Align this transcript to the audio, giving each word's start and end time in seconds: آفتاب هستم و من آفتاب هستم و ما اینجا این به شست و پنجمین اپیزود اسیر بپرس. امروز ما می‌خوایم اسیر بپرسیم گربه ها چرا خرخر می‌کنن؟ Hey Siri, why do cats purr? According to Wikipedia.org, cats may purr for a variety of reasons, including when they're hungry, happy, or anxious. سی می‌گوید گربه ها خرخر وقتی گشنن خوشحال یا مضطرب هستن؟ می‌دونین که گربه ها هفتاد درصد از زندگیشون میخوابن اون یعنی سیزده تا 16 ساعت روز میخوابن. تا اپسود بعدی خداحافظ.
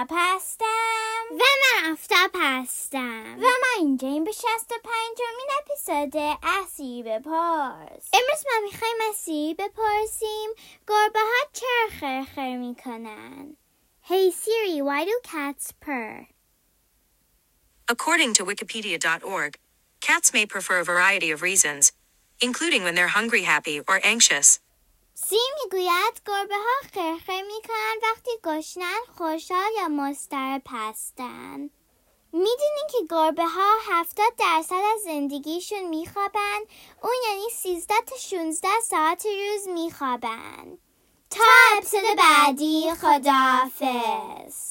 آفتاب 0.00 0.18
هستم 0.18 1.24
و 1.30 1.34
من 1.34 1.92
آفتاب 1.92 2.30
هستم 2.34 3.36
و 3.38 3.42
ما 3.42 3.78
اینجا 3.78 4.08
این 4.08 4.24
به 4.24 4.32
شست 4.32 4.72
و 4.72 4.74
پنجمین 4.84 5.48
اپیزود 5.58 6.38
اسیر 6.42 7.04
بپرس. 7.04 8.08
امروز 8.12 8.44
ما 8.46 8.60
می‌خوایم 8.62 8.96
اسیر 9.10 9.56
بپرسیم 9.56 10.50
گربه 10.88 11.20
ها 11.20 11.50
چرا 11.52 12.00
خرخر 12.00 12.56
می‌کنن؟ 12.56 13.56
Hey 14.08 14.30
Siri, 14.30 14.82
why 14.82 15.04
do 15.04 15.14
cats 15.22 15.72
purr? 15.84 16.26
According 17.88 18.32
to 18.34 18.44
Wikipedia.org, 18.44 19.52
cats 20.00 20.32
may 20.32 20.46
purr 20.46 20.60
for 20.60 20.78
a 20.78 20.84
variety 20.84 21.30
of 21.30 21.42
reasons, 21.42 21.92
including 22.40 22.82
when 22.84 22.94
they're 22.94 23.16
hungry, 23.18 23.42
happy, 23.42 23.80
or 23.88 24.00
anxious. 24.04 24.60
سی 25.14 25.36
می‌گوید 25.64 26.20
گربه 26.26 26.54
ها 26.54 26.88
خرخر 26.94 27.42
وقتی 27.42 27.69
گشنن 28.44 29.00
خوشحال 29.18 29.72
یا 29.78 29.88
مضطرب 29.88 30.62
هستن؟ 30.68 31.70
می‌دونین 32.32 32.86
که 32.90 32.98
گربه 33.10 33.44
ها 33.44 33.72
هفتاد 33.90 34.32
درصد 34.38 34.82
از 34.94 35.02
زندگیشون 35.04 35.88
میخوابن 35.88 36.60
اون 37.02 37.12
یعنی 37.28 37.48
سیزده 37.52 37.94
تا 38.06 38.16
16 38.16 38.68
ساعت 38.82 39.26
روز 39.26 39.68
میخوابن. 39.68 40.78
تا 41.30 41.44
اپسود 41.76 42.00
بعدی 42.18 42.90
خداحافظ. 42.94 44.70